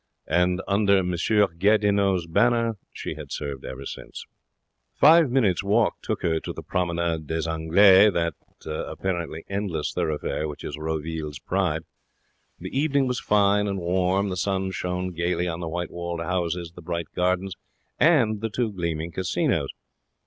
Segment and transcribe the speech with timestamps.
[0.25, 1.13] And under M.
[1.59, 4.25] Gandinot's banner she had served ever since.
[4.95, 8.33] Five minutes' walk took her to the Promenade des Anglais, that
[8.65, 11.83] apparently endless thoroughfare which is Roville's pride.
[12.59, 14.29] The evening was fine and warm.
[14.29, 17.53] The sun shone gaily on the white walled houses, the bright Gardens,
[17.99, 19.69] and the two gleaming casinos.